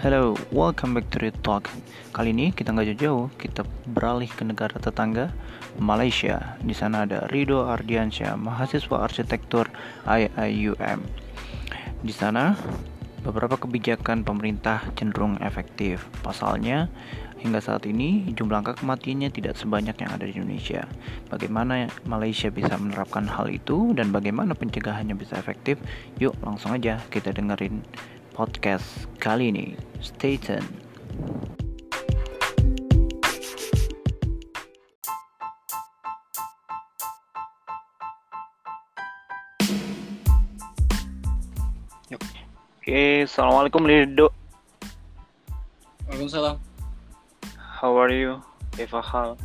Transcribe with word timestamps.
Hello, 0.00 0.32
welcome 0.48 0.96
back 0.96 1.12
to 1.12 1.20
Read 1.20 1.36
Talk. 1.44 1.68
Kali 2.16 2.32
ini 2.32 2.56
kita 2.56 2.72
nggak 2.72 2.96
jauh-jauh, 2.96 3.28
kita 3.36 3.68
beralih 3.84 4.32
ke 4.32 4.48
negara 4.48 4.72
tetangga, 4.80 5.28
Malaysia. 5.76 6.56
Di 6.64 6.72
sana 6.72 7.04
ada 7.04 7.28
Rido 7.28 7.68
Ardiansyah, 7.68 8.32
mahasiswa 8.40 8.96
arsitektur 8.96 9.68
IIUM. 10.08 11.04
Di 12.00 12.12
sana 12.16 12.56
beberapa 13.20 13.60
kebijakan 13.60 14.24
pemerintah 14.24 14.88
cenderung 14.96 15.36
efektif. 15.44 16.08
Pasalnya, 16.24 16.88
hingga 17.36 17.60
saat 17.60 17.84
ini 17.84 18.24
jumlah 18.32 18.64
angka 18.64 18.80
kematiannya 18.80 19.28
tidak 19.28 19.60
sebanyak 19.60 20.00
yang 20.00 20.16
ada 20.16 20.24
di 20.24 20.32
Indonesia. 20.32 20.88
Bagaimana 21.28 21.92
Malaysia 22.08 22.48
bisa 22.48 22.72
menerapkan 22.80 23.28
hal 23.28 23.52
itu 23.52 23.92
dan 23.92 24.16
bagaimana 24.16 24.56
pencegahannya 24.56 25.12
bisa 25.12 25.36
efektif? 25.36 25.76
Yuk, 26.16 26.32
langsung 26.40 26.72
aja 26.72 27.04
kita 27.12 27.36
dengerin 27.36 27.84
podcast 28.34 29.10
kali 29.18 29.50
ini. 29.50 29.66
Stay 30.00 30.40
tuned. 30.40 30.66
Oke, 42.90 43.22
assalamualaikum 43.22 43.86
Lido. 43.86 44.34
Waalaikumsalam. 46.10 46.58
How 47.54 47.94
are 47.94 48.10
you? 48.10 48.42
Kaifa 48.74 48.98
hal? 48.98 49.38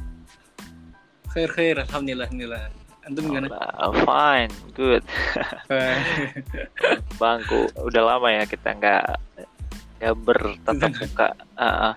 Khair 1.29 1.53
khair, 1.53 1.77
alhamdulillah, 1.77 2.25
alhamdulillah. 2.25 2.73
Antum 3.05 3.29
gimana? 3.29 3.53
Fine, 4.01 4.49
good. 4.73 5.05
Bangku, 7.21 7.65
udah 7.81 8.03
lama 8.05 8.29
ya 8.29 8.43
kita 8.45 8.77
nggak 8.77 9.05
ya 9.97 10.11
bertatap 10.13 10.93
muka. 11.01 11.29
Uh, 11.57 11.93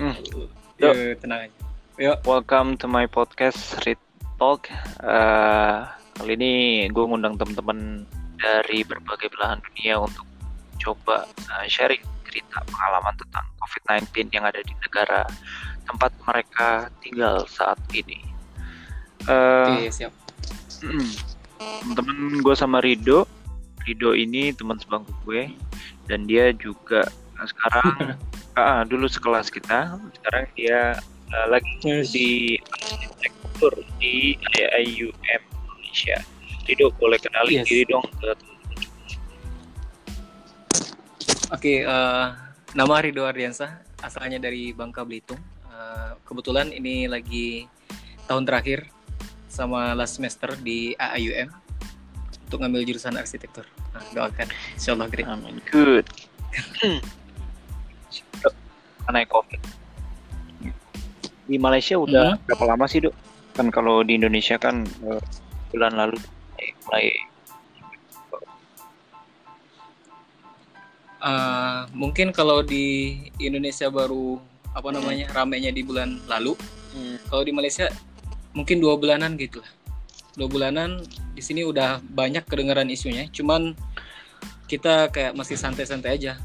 uh. 0.00 0.14
Yuk. 0.32 0.48
Yo, 0.80 0.90
tenang 1.20 1.48
aja. 1.48 1.56
Yo, 2.00 2.12
Welcome 2.24 2.80
to 2.80 2.88
my 2.88 3.04
podcast 3.04 3.76
Read 3.84 4.00
Talk. 4.40 4.72
Uh, 5.04 5.84
kali 6.16 6.40
ini 6.40 6.52
gue 6.88 7.04
ngundang 7.04 7.36
teman-teman 7.36 8.08
dari 8.40 8.80
berbagai 8.80 9.28
belahan 9.32 9.60
dunia 9.60 10.00
untuk 10.00 10.24
coba 10.80 11.28
uh, 11.52 11.64
sharing 11.68 12.00
cerita 12.24 12.64
pengalaman 12.64 13.12
tentang 13.20 13.44
COVID-19 13.60 14.32
yang 14.32 14.44
ada 14.48 14.60
di 14.64 14.72
negara 14.88 15.28
tempat 15.84 16.12
mereka 16.24 16.88
tinggal 17.04 17.44
saat 17.44 17.76
ini. 17.92 18.24
Uh, 19.28 19.84
oke 19.84 19.92
siap. 19.92 20.12
Mm. 20.80 21.35
Temen 21.94 22.40
gue 22.42 22.54
sama 22.56 22.80
Rido 22.82 23.24
Rido 23.86 24.12
ini 24.12 24.50
teman 24.52 24.76
sebangku 24.80 25.12
gue 25.24 25.52
dan 26.10 26.26
dia 26.26 26.50
juga 26.56 27.06
uh, 27.38 27.46
sekarang 27.46 28.18
ah, 28.60 28.82
dulu 28.82 29.06
sekelas 29.06 29.48
kita 29.48 29.96
sekarang 30.20 30.44
dia 30.58 30.98
uh, 31.32 31.46
lagi 31.50 31.68
Yes. 31.86 32.10
di 32.10 32.58
arsitektur 32.82 33.72
di 34.02 34.34
IIUM 34.58 35.14
Indonesia 35.22 36.18
Rido 36.66 36.90
boleh 36.98 37.18
kenalin 37.22 37.62
Yes. 37.62 37.68
diri 37.70 37.84
dong 37.88 38.06
ke 38.20 38.34
Oke, 41.46 41.86
eh, 41.86 42.26
nama 42.74 42.94
Ridho 42.98 43.22
Ardiansah, 43.22 43.78
asalnya 44.02 44.42
dari 44.42 44.74
Bangka 44.74 45.06
Belitung. 45.06 45.38
Eh, 45.70 46.10
kebetulan 46.26 46.74
ini 46.74 47.06
lagi 47.06 47.70
tahun 48.26 48.42
terakhir 48.42 48.90
sama 49.46 49.94
last 49.94 50.18
semester 50.18 50.52
di 50.60 50.92
AAUM 50.96 51.48
untuk 52.46 52.62
ngambil 52.62 52.86
jurusan 52.86 53.16
arsitektur. 53.16 53.66
Nah, 53.94 54.02
doakan, 54.14 54.46
insya 54.74 54.94
Allah 54.94 55.08
great. 55.10 55.26
Amin. 55.26 55.58
Good. 55.70 56.06
Karena 59.06 59.22
COVID. 59.26 59.60
Di 61.46 61.56
Malaysia 61.58 61.94
udah 61.94 62.34
Mhm. 62.34 62.42
berapa 62.46 62.64
lama 62.66 62.86
sih 62.90 63.02
dok? 63.02 63.14
Kan 63.54 63.70
kalau 63.70 64.02
di 64.02 64.18
Indonesia 64.18 64.58
kan 64.58 64.82
uh, 65.06 65.22
bulan 65.70 65.94
lalu 65.94 66.18
eh, 66.58 66.74
mulai 66.84 67.06
Eh, 71.16 71.80
mungkin 71.90 72.30
kalau 72.30 72.62
di 72.62 73.16
Indonesia 73.40 73.90
baru 73.90 74.38
apa 74.76 74.92
namanya 74.92 75.32
ramenya 75.32 75.72
di 75.72 75.80
bulan 75.82 76.20
lalu, 76.28 76.52
kalau 77.26 77.42
di 77.42 77.50
Malaysia 77.50 77.88
mungkin 78.56 78.80
dua 78.80 78.96
bulanan 78.96 79.36
gitu 79.36 79.60
lah. 79.60 79.70
Dua 80.32 80.48
bulanan 80.48 81.04
di 81.36 81.42
sini 81.44 81.60
udah 81.62 82.00
banyak 82.00 82.48
kedengaran 82.48 82.88
isunya. 82.88 83.28
Cuman 83.28 83.76
kita 84.64 85.12
kayak 85.12 85.36
masih 85.36 85.60
santai-santai 85.60 86.16
aja. 86.16 86.40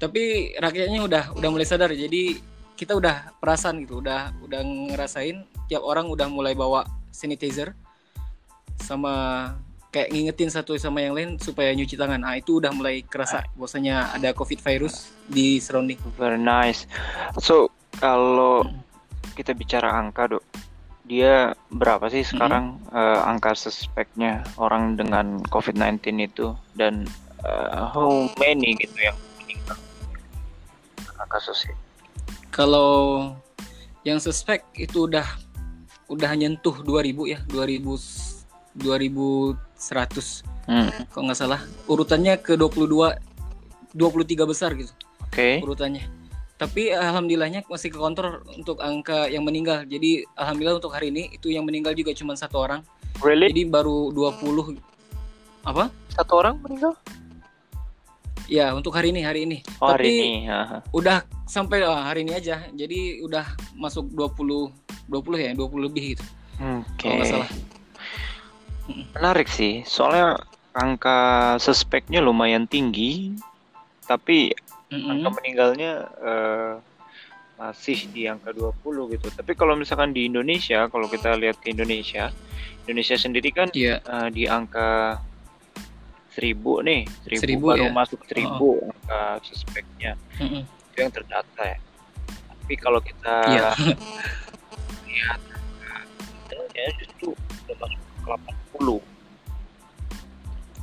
Tapi 0.00 0.56
rakyatnya 0.56 1.04
udah 1.04 1.24
udah 1.36 1.48
mulai 1.52 1.68
sadar. 1.68 1.92
Jadi 1.92 2.40
kita 2.72 2.96
udah 2.96 3.36
perasan 3.36 3.84
gitu 3.84 4.00
udah 4.00 4.32
udah 4.40 4.60
ngerasain. 4.64 5.44
Tiap 5.68 5.84
orang 5.84 6.08
udah 6.08 6.26
mulai 6.32 6.56
bawa 6.56 6.88
sanitizer 7.12 7.76
sama 8.80 9.46
kayak 9.92 10.08
ngingetin 10.14 10.48
satu 10.48 10.78
sama 10.80 11.04
yang 11.04 11.12
lain 11.12 11.36
supaya 11.36 11.76
nyuci 11.76 12.00
tangan. 12.00 12.24
Ah 12.24 12.40
itu 12.40 12.64
udah 12.64 12.72
mulai 12.72 13.04
kerasa 13.04 13.44
bahwasanya 13.52 14.16
ada 14.16 14.32
covid 14.32 14.60
virus 14.64 15.12
di 15.28 15.60
surrounding. 15.60 16.00
Very 16.16 16.40
nice. 16.40 16.88
So 17.36 17.68
kalau 18.00 18.64
kita 19.36 19.52
bicara 19.52 19.92
angka 19.92 20.36
dok 20.36 20.44
dia 21.04 21.56
berapa 21.72 22.06
sih 22.12 22.22
sekarang 22.22 22.78
eh, 22.92 23.20
angka 23.24 23.56
suspeknya 23.56 24.44
orang 24.60 24.94
dengan 24.94 25.40
COVID-19 25.48 26.00
itu 26.20 26.52
dan 26.76 27.08
eh, 27.44 27.70
how 27.94 28.28
many 28.38 28.76
gitu 28.78 28.98
yang 29.00 29.16
meninggal 29.40 29.78
karena 31.06 31.24
kasusnya 31.28 31.76
Kalau 32.50 33.32
yang 34.02 34.18
suspek 34.18 34.66
itu 34.74 35.06
udah 35.06 35.24
udah 36.10 36.30
nyentuh 36.34 36.82
2000 36.82 37.30
ya, 37.30 37.38
2000 37.46 38.40
2100 38.78 40.50
Hmm, 40.70 40.86
kalau 41.10 41.26
nggak 41.26 41.40
salah. 41.40 41.60
Urutannya 41.90 42.38
ke 42.38 42.54
22 42.54 43.18
23 43.90 44.46
besar 44.46 44.70
gitu 44.78 44.94
Oke. 45.18 45.58
urutannya. 45.58 46.06
Tapi 46.60 46.92
alhamdulillahnya 46.92 47.64
masih 47.72 47.88
ke 47.88 47.96
kontrol 47.96 48.44
untuk 48.52 48.84
angka 48.84 49.32
yang 49.32 49.48
meninggal. 49.48 49.88
Jadi 49.88 50.28
alhamdulillah 50.36 50.76
untuk 50.76 50.92
hari 50.92 51.08
ini 51.08 51.32
itu 51.32 51.48
yang 51.48 51.64
meninggal 51.64 51.96
juga 51.96 52.12
cuma 52.12 52.36
satu 52.36 52.60
orang. 52.60 52.84
Really? 53.24 53.48
Jadi 53.48 53.64
baru 53.72 54.12
20 54.12 54.76
apa? 55.64 55.88
Satu 56.12 56.36
orang 56.36 56.60
meninggal? 56.60 56.92
Ya, 58.44 58.76
untuk 58.76 58.92
hari 58.92 59.08
ini 59.08 59.24
hari 59.24 59.48
ini. 59.48 59.64
Oh, 59.80 59.88
hari 59.88 60.04
Tapi 60.04 60.12
ini. 60.20 60.32
haha. 60.52 60.84
udah 60.92 61.24
sampai 61.48 61.80
ah, 61.80 62.12
hari 62.12 62.28
ini 62.28 62.36
aja. 62.36 62.60
Jadi 62.76 63.24
udah 63.24 63.56
masuk 63.72 64.12
20 64.12 64.68
20 65.08 65.40
ya, 65.40 65.50
20 65.56 65.86
lebih 65.88 66.04
gitu. 66.12 66.24
Oke. 66.60 67.08
Kalau 67.08 67.14
nggak 67.16 67.28
salah. 67.30 67.50
Menarik 69.16 69.48
sih. 69.48 69.80
Soalnya 69.88 70.36
angka 70.76 71.56
suspeknya 71.56 72.20
lumayan 72.20 72.68
tinggi, 72.68 73.32
tapi 74.04 74.52
Mm-mm. 74.90 75.06
angka 75.08 75.28
meninggalnya 75.32 75.92
eh, 76.18 76.74
masih 77.56 78.08
di 78.10 78.24
angka 78.24 78.50
20 78.50 78.74
gitu. 79.12 79.26
Tapi 79.30 79.52
kalau 79.54 79.76
misalkan 79.76 80.10
di 80.10 80.26
Indonesia, 80.26 80.88
kalau 80.88 81.06
kita 81.06 81.36
lihat 81.36 81.60
ke 81.60 81.70
Indonesia, 81.70 82.32
Indonesia 82.84 83.14
sendiri 83.14 83.50
kan 83.50 83.68
Iya. 83.70 84.00
eh, 84.00 84.28
di 84.30 84.44
angka 84.44 85.20
1000 86.32 86.80
nih, 86.80 87.04
1000, 87.26 87.38
Seribu 87.38 87.66
baru 87.68 87.86
ya? 87.86 87.92
masuk 87.92 88.20
1000 88.24 88.48
angka 88.82 89.20
suspeknya. 89.44 90.12
Mm-mm. 90.38 90.62
Itu 90.64 90.96
yang 90.98 91.12
terdata 91.12 91.62
ya. 91.62 91.78
Tapi 92.48 92.74
kalau 92.74 92.98
kita 92.98 93.36
Iya. 93.46 93.70
lihat 95.04 95.40
angkanya 96.48 96.84
justru 96.98 97.34
udah 97.36 97.76
masuk 97.78 98.00
ke 98.00 98.26
80. 98.26 98.98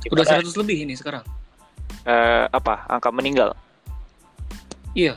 Udah 0.08 0.24
Di 0.24 0.30
mana, 0.30 0.40
100 0.46 0.56
lebih 0.56 0.76
ini 0.86 0.94
sekarang. 0.94 1.24
eh, 2.04 2.44
apa? 2.48 2.86
Angka 2.86 3.10
meninggal 3.10 3.52
Iya. 4.98 5.14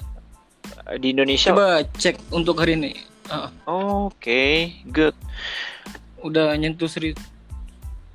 Eh, 0.93 0.97
di 1.01 1.07
Indonesia. 1.09 1.49
Coba 1.49 1.81
cek 1.81 2.29
untuk 2.29 2.61
hari 2.61 2.77
ini. 2.77 2.93
Ah, 3.33 3.49
Oke, 3.65 4.75
good. 4.93 5.17
udah 6.21 6.53
nyentuh 6.53 6.85
seri. 6.85 7.17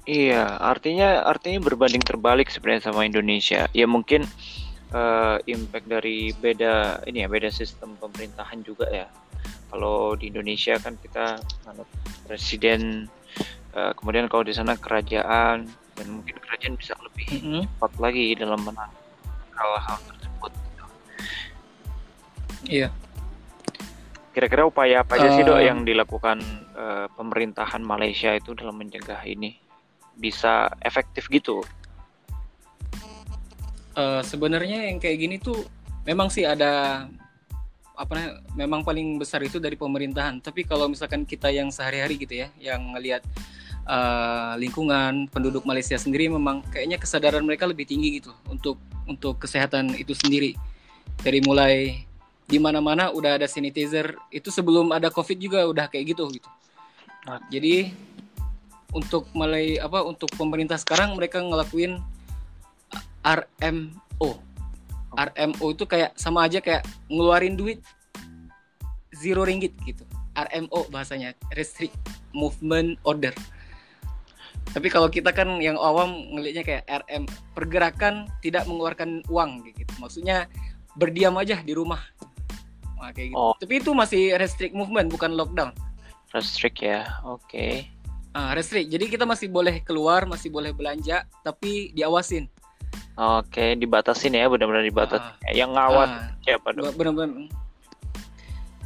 Iya, 0.06 0.46
artinya 0.62 1.26
artinya 1.26 1.58
berbanding 1.58 2.06
terbalik 2.06 2.46
sebenarnya 2.46 2.94
sama 2.94 3.02
Indonesia. 3.02 3.66
Ya 3.74 3.90
mungkin 3.90 4.22
eh, 4.94 5.36
impact 5.50 5.90
dari 5.90 6.30
beda 6.30 7.02
ini 7.10 7.26
ya 7.26 7.28
beda 7.28 7.50
sistem 7.50 7.98
pemerintahan 7.98 8.62
juga 8.62 8.86
ya. 8.86 9.10
Kalau 9.66 10.14
di 10.14 10.30
Indonesia 10.30 10.78
kan 10.78 10.94
kita 11.02 11.42
anut 11.66 11.90
presiden, 12.30 13.10
eh, 13.74 13.92
kemudian 13.98 14.30
kalau 14.30 14.46
di 14.46 14.54
sana 14.54 14.78
kerajaan 14.78 15.66
dan 15.98 16.06
mungkin 16.06 16.38
kerajaan 16.38 16.78
bisa 16.78 16.94
lebih 17.02 17.26
Mm-mm. 17.42 17.62
cepat 17.66 17.92
lagi 17.98 18.38
dalam 18.38 18.62
menang 18.62 18.94
hal-hal 19.58 19.98
tersebut. 20.06 20.25
Iya. 22.66 22.88
Kira-kira 24.36 24.68
upaya 24.68 25.00
apa 25.00 25.16
aja 25.16 25.32
sih 25.32 25.42
dok 25.46 25.60
yang 25.62 25.86
dilakukan 25.86 26.44
eh, 26.76 27.06
pemerintahan 27.16 27.80
Malaysia 27.80 28.36
itu 28.36 28.52
dalam 28.52 28.76
mencegah 28.76 29.24
ini 29.24 29.56
bisa 30.18 30.68
efektif 30.84 31.30
gitu? 31.32 31.64
Eh, 33.96 34.22
sebenarnya 34.22 34.92
yang 34.92 35.00
kayak 35.00 35.16
gini 35.16 35.36
tuh 35.40 35.56
memang 36.04 36.28
sih 36.28 36.44
ada 36.44 37.04
apa 37.96 38.12
namanya 38.12 38.34
memang 38.52 38.80
paling 38.84 39.16
besar 39.16 39.40
itu 39.40 39.56
dari 39.56 39.72
pemerintahan 39.72 40.44
tapi 40.44 40.68
kalau 40.68 40.84
misalkan 40.84 41.24
kita 41.24 41.48
yang 41.48 41.72
sehari-hari 41.72 42.20
gitu 42.20 42.44
ya 42.44 42.52
yang 42.60 42.92
ngelihat 42.92 43.24
uh, 43.88 44.52
lingkungan 44.60 45.32
penduduk 45.32 45.64
Malaysia 45.64 45.96
sendiri 45.96 46.28
memang 46.28 46.60
kayaknya 46.68 47.00
kesadaran 47.00 47.40
mereka 47.40 47.64
lebih 47.64 47.88
tinggi 47.88 48.20
gitu 48.20 48.36
untuk 48.52 48.76
untuk 49.08 49.40
kesehatan 49.40 49.96
itu 49.96 50.12
sendiri 50.12 50.52
dari 51.24 51.40
mulai 51.40 52.04
di 52.46 52.58
mana-mana 52.62 53.10
udah 53.10 53.38
ada 53.38 53.46
sanitizer. 53.50 54.14
Itu 54.30 54.54
sebelum 54.54 54.94
ada 54.94 55.10
covid 55.10 55.38
juga 55.38 55.66
udah 55.66 55.90
kayak 55.90 56.16
gitu 56.16 56.30
gitu. 56.30 56.48
Nah. 57.26 57.42
jadi 57.50 57.90
untuk 58.94 59.26
mulai 59.34 59.82
apa 59.82 60.06
untuk 60.06 60.30
pemerintah 60.38 60.78
sekarang 60.78 61.18
mereka 61.18 61.42
ngelakuin 61.42 61.98
RMO 63.26 64.30
RMO 65.16 65.66
itu 65.72 65.84
kayak 65.88 66.14
sama 66.14 66.46
aja 66.46 66.62
kayak 66.62 66.86
ngeluarin 67.08 67.56
duit 67.56 67.80
zero 69.16 69.42
ringgit 69.48 69.72
gitu. 69.88 70.04
RMO 70.36 70.92
bahasanya 70.92 71.32
restrict 71.56 71.96
movement 72.36 73.00
order. 73.08 73.32
Tapi 74.76 74.92
kalau 74.92 75.08
kita 75.08 75.32
kan 75.32 75.56
yang 75.64 75.80
awam 75.80 76.36
ngelihatnya 76.36 76.64
kayak 76.68 76.84
RM 76.84 77.24
pergerakan 77.56 78.28
tidak 78.44 78.68
mengeluarkan 78.68 79.24
uang 79.32 79.64
gitu. 79.72 79.88
Maksudnya 79.96 80.52
berdiam 80.92 81.32
aja 81.40 81.64
di 81.64 81.72
rumah 81.72 82.04
Nah, 82.96 83.12
kayak 83.12 83.32
gitu. 83.32 83.38
Oh. 83.38 83.54
Tapi 83.56 83.74
itu 83.80 83.90
masih 83.92 84.36
restrict 84.40 84.74
movement 84.74 85.12
bukan 85.12 85.36
lockdown. 85.36 85.70
Restrict 86.32 86.78
ya. 86.80 87.06
Oke. 87.24 87.44
Okay. 87.46 87.72
Ah, 88.36 88.52
restrict. 88.52 88.92
Jadi 88.92 89.08
kita 89.08 89.24
masih 89.24 89.48
boleh 89.48 89.80
keluar, 89.80 90.28
masih 90.28 90.52
boleh 90.52 90.72
belanja, 90.76 91.24
tapi 91.40 91.92
diawasin. 91.96 92.52
Oke, 93.16 93.48
okay, 93.48 93.70
dibatasin 93.80 94.36
ya, 94.36 94.44
benar-benar 94.44 94.84
dibatas. 94.84 95.24
Ah. 95.24 95.32
Yang 95.48 95.70
ngawat 95.72 96.10
ah. 96.12 96.20
siapa 96.44 96.68
dong? 96.76 96.92
Benar-benar. 96.92 97.48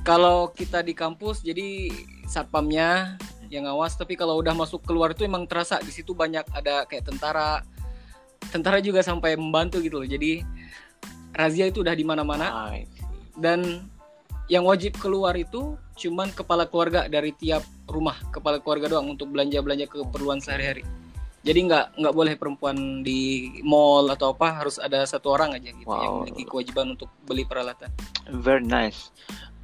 Kalau 0.06 0.54
kita 0.54 0.86
di 0.86 0.94
kampus, 0.94 1.42
jadi 1.42 1.90
satpamnya 2.30 3.18
yang 3.50 3.66
ngawas. 3.66 3.98
Tapi 3.98 4.14
kalau 4.14 4.38
udah 4.38 4.54
masuk 4.54 4.86
keluar 4.86 5.12
itu 5.12 5.26
emang 5.26 5.44
terasa 5.50 5.82
di 5.82 5.90
situ 5.90 6.14
banyak 6.14 6.46
ada 6.54 6.86
kayak 6.86 7.10
tentara. 7.10 7.66
Tentara 8.54 8.78
juga 8.78 9.02
sampai 9.02 9.34
membantu 9.34 9.82
gitu 9.82 10.00
loh. 10.00 10.08
Jadi 10.08 10.40
razia 11.34 11.66
itu 11.66 11.82
udah 11.82 11.92
di 11.92 12.06
mana-mana. 12.06 12.70
Dan 13.34 13.84
yang 14.50 14.67
wajib 14.67 14.99
keluar 14.99 15.38
itu 15.38 15.79
cuman 15.94 16.35
kepala 16.35 16.67
keluarga 16.67 17.06
dari 17.06 17.31
tiap 17.38 17.62
rumah 17.87 18.19
kepala 18.35 18.58
keluarga 18.58 18.91
doang 18.99 19.14
untuk 19.14 19.31
belanja 19.31 19.62
belanja 19.62 19.87
keperluan 19.87 20.43
sehari-hari 20.43 20.82
jadi 21.47 21.70
nggak 21.70 21.87
nggak 22.02 22.14
boleh 22.19 22.35
perempuan 22.35 23.06
di 23.06 23.49
mall 23.62 24.11
atau 24.11 24.35
apa 24.35 24.61
harus 24.61 24.76
ada 24.82 25.06
satu 25.06 25.38
orang 25.38 25.55
aja 25.55 25.70
gitu 25.70 25.87
wow. 25.87 26.02
yang 26.02 26.12
memiliki 26.20 26.44
kewajiban 26.50 26.99
untuk 26.99 27.08
beli 27.25 27.47
peralatan 27.47 27.94
very 28.43 28.67
nice 28.67 29.14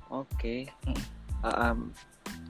oke 0.09 0.31
okay. 0.39 0.71
hmm. 0.87 1.03
um, 1.43 1.91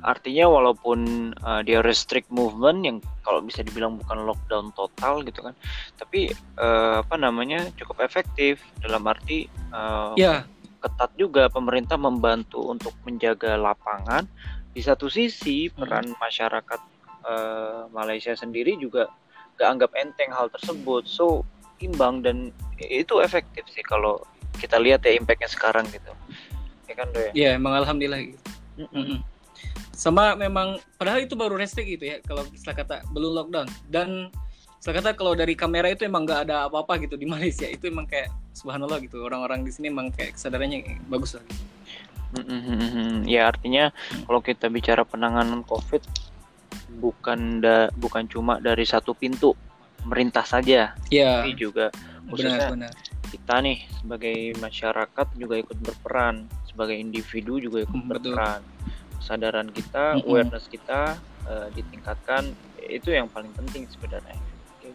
artinya 0.06 0.46
walaupun 0.46 1.32
uh, 1.42 1.64
dia 1.66 1.82
restrict 1.82 2.30
movement 2.30 2.84
yang 2.86 2.96
kalau 3.26 3.42
bisa 3.42 3.64
dibilang 3.66 3.98
bukan 3.98 4.22
lockdown 4.22 4.70
total 4.78 5.24
gitu 5.26 5.42
kan 5.42 5.54
tapi 5.98 6.30
uh, 6.60 7.02
apa 7.02 7.16
namanya 7.18 7.66
cukup 7.74 8.04
efektif 8.06 8.62
dalam 8.84 9.02
arti 9.08 9.50
uh, 9.74 10.14
ya 10.14 10.46
ketat 10.86 11.10
juga 11.18 11.50
pemerintah 11.50 11.98
membantu 11.98 12.70
untuk 12.70 12.94
menjaga 13.02 13.58
lapangan. 13.58 14.22
Di 14.70 14.84
satu 14.84 15.10
sisi 15.10 15.66
hmm. 15.66 15.74
peran 15.74 16.06
hmm. 16.14 16.18
masyarakat 16.22 16.80
uh, 17.26 17.90
Malaysia 17.90 18.38
sendiri 18.38 18.78
juga 18.78 19.10
gak 19.58 19.68
anggap 19.74 19.90
enteng 19.98 20.30
hal 20.30 20.46
tersebut. 20.54 21.10
So 21.10 21.42
imbang 21.82 22.22
dan 22.22 22.54
itu 22.78 23.18
efektif 23.20 23.66
sih 23.68 23.84
kalau 23.84 24.22
kita 24.56 24.80
lihat 24.80 25.04
ya 25.04 25.18
impactnya 25.18 25.50
sekarang 25.50 25.84
gitu. 25.90 26.12
Ya 26.86 26.94
kan 26.94 27.10
do 27.10 27.20
ya? 27.20 27.32
Iya 27.34 27.50
emang 27.58 27.74
alhamdulillah. 27.82 28.22
Mm 28.78 28.88
-mm. 28.88 29.18
Sama 29.96 30.36
memang 30.36 30.78
padahal 31.00 31.24
itu 31.24 31.34
baru 31.34 31.56
restrict 31.56 31.88
gitu 31.88 32.04
ya 32.04 32.16
kalau 32.24 32.44
istilah 32.52 32.76
kata 32.76 33.04
belum 33.12 33.32
lockdown 33.32 33.68
dan 33.88 34.28
saya 34.86 35.02
kata 35.02 35.18
kalau 35.18 35.34
dari 35.34 35.58
kamera 35.58 35.90
itu 35.90 36.06
emang 36.06 36.22
nggak 36.22 36.46
ada 36.46 36.70
apa-apa 36.70 37.02
gitu 37.02 37.18
di 37.18 37.26
Malaysia 37.26 37.66
itu 37.66 37.90
emang 37.90 38.06
kayak 38.06 38.30
subhanallah 38.54 39.02
gitu 39.02 39.18
orang-orang 39.18 39.66
di 39.66 39.74
sini 39.74 39.90
emang 39.90 40.14
kayak 40.14 40.38
kesadarannya 40.38 41.02
bagus 41.10 41.34
lah 41.34 41.42
gitu. 41.50 41.64
Mm-hmm. 42.38 43.26
Ya 43.26 43.50
artinya 43.50 43.90
kalau 44.30 44.38
kita 44.38 44.70
bicara 44.70 45.02
penanganan 45.02 45.66
COVID 45.66 46.06
bukan 47.02 47.58
da, 47.66 47.90
bukan 47.98 48.30
cuma 48.30 48.62
dari 48.62 48.86
satu 48.86 49.10
pintu 49.10 49.58
pemerintah 50.06 50.46
saja, 50.46 50.94
ya. 51.10 51.42
tapi 51.42 51.58
juga 51.58 51.90
khususnya 52.30 52.70
benar, 52.70 52.86
benar. 52.86 52.92
kita 53.34 53.54
nih 53.66 53.78
sebagai 53.90 54.38
masyarakat 54.62 55.26
juga 55.34 55.54
ikut 55.66 55.78
berperan, 55.82 56.46
sebagai 56.70 56.94
individu 56.94 57.58
juga 57.58 57.82
ikut 57.90 58.06
mm, 58.06 58.06
berperan. 58.06 58.62
Kesadaran 59.18 59.66
kita, 59.74 60.14
mm-hmm. 60.14 60.30
awareness 60.30 60.70
kita 60.70 61.18
uh, 61.50 61.66
ditingkatkan 61.74 62.54
itu 62.86 63.10
yang 63.10 63.26
paling 63.26 63.50
penting 63.58 63.90
sebenarnya 63.90 64.38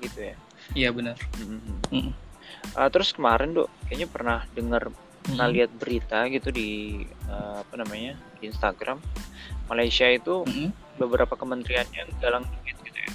gitu 0.01 0.19
ya 0.33 0.35
iya 0.73 0.89
benar 0.89 1.15
mm-hmm. 1.37 1.59
mm-hmm. 1.93 2.13
uh, 2.75 2.89
terus 2.89 3.13
kemarin 3.13 3.53
dok 3.53 3.69
kayaknya 3.87 4.07
pernah 4.09 4.39
dengar 4.57 4.89
pernah 5.21 5.45
mm-hmm. 5.47 5.55
lihat 5.55 5.71
berita 5.77 6.19
gitu 6.33 6.49
di 6.49 7.01
uh, 7.29 7.61
apa 7.61 7.73
namanya 7.77 8.17
di 8.41 8.49
Instagram 8.49 8.97
Malaysia 9.69 10.09
itu 10.09 10.43
mm-hmm. 10.43 10.97
beberapa 10.97 11.37
kementerian 11.37 11.85
yang 11.93 12.09
galang 12.17 12.45
duit 12.61 12.77
gitu 12.81 12.97
ya 12.97 13.11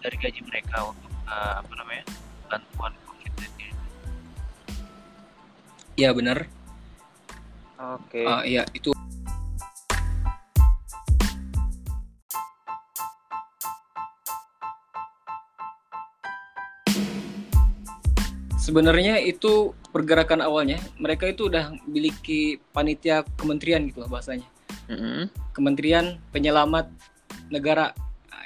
dari 0.00 0.16
gaji 0.16 0.40
mereka 0.48 0.88
untuk 0.88 1.12
uh, 1.28 1.60
apa 1.60 1.72
namanya 1.76 2.04
bantuan 2.48 2.92
COVID-19 3.04 3.48
iya 6.00 6.10
benar 6.16 6.48
oke 7.76 8.08
okay. 8.08 8.24
uh, 8.24 8.42
iya 8.48 8.64
itu 8.72 8.96
sebenarnya 18.70 19.18
itu 19.18 19.74
pergerakan 19.90 20.46
awalnya 20.46 20.78
mereka 21.02 21.26
itu 21.26 21.50
udah 21.50 21.74
memiliki 21.82 22.62
panitia 22.70 23.26
kementerian 23.34 23.82
gitu 23.90 24.06
loh 24.06 24.10
bahasanya. 24.14 24.46
Mm-hmm. 24.90 25.54
kementerian 25.54 26.18
penyelamat 26.30 26.90
negara 27.50 27.94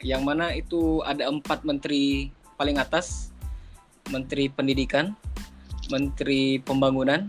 yang 0.01 0.25
mana 0.25 0.53
itu 0.57 1.05
ada 1.05 1.29
empat 1.29 1.65
menteri 1.65 2.33
paling 2.57 2.81
atas 2.81 3.33
menteri 4.09 4.49
pendidikan 4.49 5.13
menteri 5.93 6.61
pembangunan 6.65 7.29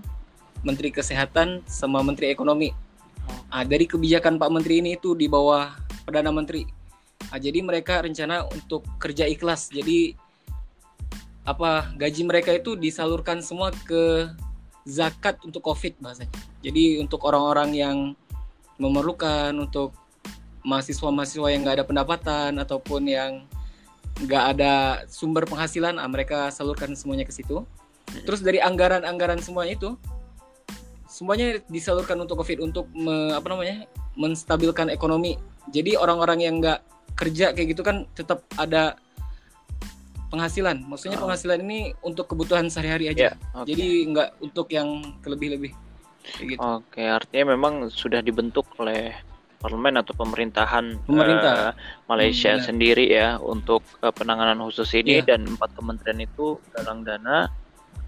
menteri 0.63 0.91
kesehatan 0.91 1.63
sama 1.67 1.99
menteri 1.99 2.31
ekonomi. 2.31 2.71
Nah, 3.51 3.63
dari 3.67 3.87
kebijakan 3.87 4.39
pak 4.39 4.51
menteri 4.51 4.79
ini 4.79 4.95
itu 4.95 5.15
di 5.15 5.27
bawah 5.27 5.75
perdana 6.07 6.31
menteri. 6.31 6.63
Nah, 7.31 7.39
jadi 7.39 7.59
mereka 7.63 8.03
rencana 8.03 8.47
untuk 8.51 8.83
kerja 8.99 9.27
ikhlas. 9.27 9.71
Jadi 9.71 10.15
apa 11.45 11.93
gaji 11.93 12.25
mereka 12.25 12.51
itu 12.57 12.73
disalurkan 12.73 13.39
semua 13.39 13.69
ke 13.85 14.33
zakat 14.85 15.37
untuk 15.45 15.61
covid 15.61 15.97
bahasanya. 16.01 16.33
Jadi 16.65 16.97
untuk 17.01 17.21
orang-orang 17.25 17.69
yang 17.73 17.97
memerlukan 18.81 19.53
untuk 19.57 19.93
mahasiswa-mahasiswa 20.65 21.47
yang 21.53 21.61
nggak 21.61 21.81
ada 21.81 21.85
pendapatan 21.85 22.51
ataupun 22.57 23.05
yang 23.05 23.31
nggak 24.25 24.43
ada 24.57 24.73
sumber 25.05 25.45
penghasilan 25.45 26.01
ah, 26.01 26.09
mereka 26.09 26.49
salurkan 26.49 26.97
semuanya 26.97 27.29
ke 27.29 27.33
situ. 27.33 27.61
Terus 28.25 28.41
dari 28.41 28.57
anggaran-anggaran 28.57 29.41
semuanya 29.41 29.77
itu 29.77 29.89
semuanya 31.05 31.61
disalurkan 31.69 32.17
untuk 32.19 32.41
covid 32.41 32.59
untuk 32.59 32.89
me, 32.91 33.33
apa 33.37 33.45
namanya 33.53 33.85
menstabilkan 34.17 34.89
ekonomi. 34.89 35.37
Jadi 35.69 35.93
orang-orang 35.97 36.41
yang 36.41 36.57
nggak 36.57 36.81
kerja 37.15 37.53
kayak 37.55 37.77
gitu 37.77 37.81
kan 37.85 38.09
tetap 38.17 38.43
ada 38.59 38.99
penghasilan. 40.31 40.83
Maksudnya 40.85 41.17
oh. 41.19 41.29
penghasilan 41.29 41.59
ini 41.63 41.93
untuk 42.01 42.31
kebutuhan 42.31 42.67
sehari-hari 42.67 43.13
aja. 43.13 43.33
Yeah, 43.33 43.35
okay. 43.53 43.73
Jadi 43.73 43.87
nggak 44.11 44.29
untuk 44.41 44.67
yang 44.71 45.03
kelebih-lebih. 45.21 45.71
Gitu. 46.41 46.57
Oke, 46.57 47.01
okay, 47.01 47.07
artinya 47.07 47.53
memang 47.53 47.93
sudah 47.93 48.17
dibentuk 48.25 48.65
oleh 48.81 49.13
parlemen 49.65 49.97
atau 49.97 50.13
pemerintahan 50.13 51.01
pemerintah 51.09 51.73
uh, 51.73 51.73
Malaysia 52.05 52.53
hmm, 52.53 52.63
sendiri 52.69 53.09
ya 53.09 53.41
untuk 53.41 53.81
uh, 54.05 54.13
penanganan 54.13 54.61
khusus 54.61 54.93
ini 54.93 55.25
yeah. 55.25 55.33
dan 55.33 55.49
empat 55.49 55.73
kementerian 55.73 56.21
itu 56.21 56.61
galang 56.77 57.01
dana 57.01 57.49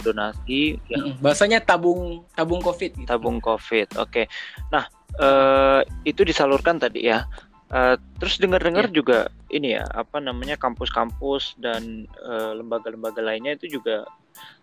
donasi 0.06 0.78
yang 0.94 1.18
bahasanya 1.18 1.58
tabung 1.58 2.22
tabung 2.38 2.62
covid 2.62 2.94
gitu. 2.94 3.10
tabung 3.10 3.42
covid 3.42 3.90
oke 3.98 4.06
okay. 4.06 4.26
nah 4.70 4.86
uh, 5.18 5.82
itu 6.06 6.22
disalurkan 6.22 6.78
tadi 6.78 7.10
ya 7.10 7.26
Uh, 7.68 8.00
terus 8.24 8.40
dengar-dengar 8.40 8.88
yeah. 8.88 8.96
juga 8.96 9.20
ini 9.52 9.76
ya 9.76 9.84
apa 9.92 10.24
namanya 10.24 10.56
kampus-kampus 10.56 11.60
dan 11.60 12.08
eh, 12.08 12.52
lembaga-lembaga 12.56 13.20
lainnya 13.20 13.60
itu 13.60 13.80
juga 13.80 14.08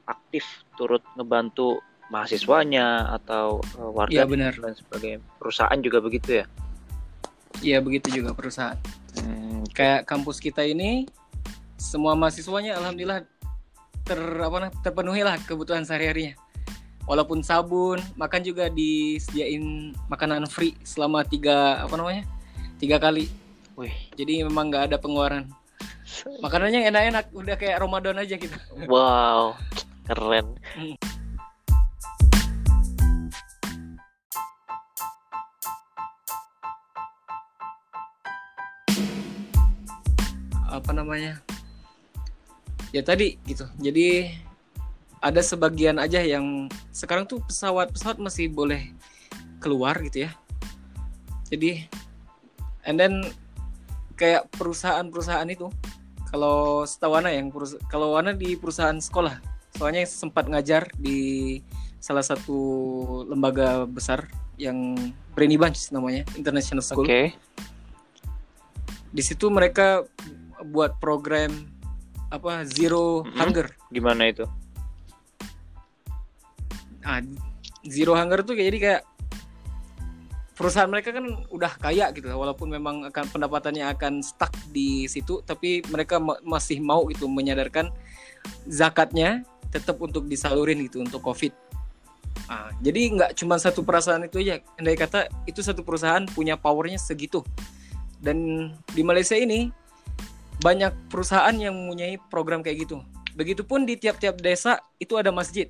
aktif 0.09 0.45
turut 0.81 1.05
ngebantu 1.13 1.85
mahasiswanya 2.13 3.13
atau 3.17 3.61
uh, 3.81 3.91
warga 3.93 4.25
yeah, 4.25 4.29
benar. 4.29 4.53
dan 4.57 4.77
sebagainya. 4.77 5.21
Perusahaan 5.41 5.79
juga 5.81 5.99
begitu 6.05 6.41
ya? 6.41 6.45
Iya 7.65 7.79
begitu 7.81 8.13
juga 8.13 8.37
perusahaan. 8.37 8.77
Hmm. 9.21 9.65
Kayak 9.73 10.05
kampus 10.05 10.41
kita 10.41 10.65
ini 10.65 11.09
semua 11.81 12.13
mahasiswanya 12.17 12.77
alhamdulillah 12.77 13.25
ter 14.05 14.21
apa 14.21 14.69
terpenuhi 14.85 15.25
lah 15.25 15.37
kebutuhan 15.45 15.85
sehari-harinya. 15.85 16.37
walaupun 17.05 17.45
sabun 17.45 18.01
makan 18.17 18.41
juga 18.41 18.73
disediain 18.73 19.93
makanan 20.09 20.49
free 20.49 20.73
selama 20.89 21.21
tiga 21.21 21.85
apa 21.85 22.01
namanya 22.01 22.25
tiga 22.79 22.99
kali. 22.99 23.31
Wih, 23.75 23.95
jadi 24.15 24.47
memang 24.47 24.71
nggak 24.71 24.93
ada 24.93 24.97
pengeluaran. 24.99 25.51
Makanannya 26.39 26.87
enak-enak 26.89 27.27
udah 27.35 27.57
kayak 27.59 27.81
Ramadan 27.83 28.23
aja 28.23 28.35
gitu. 28.39 28.55
Wow, 28.87 29.59
keren. 30.07 30.55
apa 40.75 40.91
namanya? 40.91 41.39
Ya 42.91 43.01
tadi 43.01 43.39
gitu. 43.47 43.65
Jadi 43.79 44.35
ada 45.23 45.41
sebagian 45.41 45.97
aja 45.97 46.21
yang 46.21 46.69
sekarang 46.93 47.25
tuh 47.25 47.41
pesawat-pesawat 47.47 48.21
masih 48.21 48.51
boleh 48.51 48.93
keluar 49.63 49.97
gitu 50.05 50.29
ya. 50.29 50.31
Jadi 51.49 51.87
and 52.85 52.97
then 52.97 53.25
kayak 54.15 54.47
perusahaan-perusahaan 54.55 55.49
itu 55.51 55.69
kalau 56.31 56.83
setahu 56.83 57.19
Ana 57.19 57.31
yang 57.31 57.51
kalau 57.87 58.15
Ana 58.15 58.35
di 58.35 58.55
perusahaan 58.55 58.99
sekolah 58.99 59.39
soalnya 59.75 60.07
sempat 60.07 60.47
ngajar 60.47 60.87
di 60.95 61.59
salah 61.99 62.23
satu 62.23 62.59
lembaga 63.27 63.89
besar 63.89 64.29
yang 64.55 64.95
Brainy 65.35 65.59
Bunch 65.59 65.91
namanya 65.91 66.23
International 66.39 66.83
Oke, 66.83 66.89
School 66.95 67.07
di 69.15 69.23
situ 69.23 69.51
mereka 69.51 70.07
buat 70.71 70.99
program 71.03 71.51
apa 72.31 72.63
zero 72.67 73.23
Mhm. 73.27 73.39
hunger 73.39 73.67
gimana 73.91 74.31
itu? 74.31 74.47
ah 77.05 77.21
zero 77.85 78.17
hunger 78.17 78.41
tuh 78.43 78.57
kayak 78.57 78.69
jadi 78.73 78.79
kayak 78.81 79.03
perusahaan 80.55 80.87
mereka 80.87 81.11
kan 81.11 81.27
udah 81.51 81.73
kaya 81.83 82.15
gitu 82.15 82.31
walaupun 82.31 82.71
memang 82.71 83.11
akan 83.11 83.25
pendapatannya 83.31 83.91
akan 83.91 84.23
stuck 84.23 84.55
di 84.71 85.11
situ 85.11 85.43
tapi 85.43 85.83
mereka 85.91 86.23
ma- 86.23 86.39
masih 86.47 86.79
mau 86.79 87.03
gitu 87.11 87.27
menyadarkan 87.27 87.91
zakatnya 88.71 89.43
tetap 89.75 89.99
untuk 89.99 90.31
disalurin 90.31 90.79
gitu 90.87 91.03
untuk 91.03 91.19
covid. 91.19 91.51
Ah, 92.47 92.71
jadi 92.79 93.11
nggak 93.15 93.31
cuma 93.41 93.59
satu 93.59 93.83
perusahaan 93.83 94.23
itu 94.23 94.39
aja. 94.47 94.63
Andai 94.79 94.95
kata 94.95 95.27
itu 95.51 95.65
satu 95.65 95.83
perusahaan 95.83 96.23
punya 96.31 96.55
powernya 96.55 97.01
segitu. 97.01 97.43
Dan 98.23 98.71
di 98.95 99.03
Malaysia 99.03 99.35
ini 99.35 99.75
banyak 100.63 101.11
perusahaan 101.11 101.53
yang 101.57 101.75
mempunyai 101.75 102.21
program 102.31 102.63
kayak 102.63 102.87
gitu. 102.87 103.03
Begitupun 103.35 103.83
di 103.89 103.99
tiap-tiap 103.99 104.39
desa 104.39 104.79
itu 105.03 105.19
ada 105.19 105.35
masjid 105.35 105.67